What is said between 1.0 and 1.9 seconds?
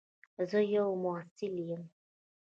محصل یم.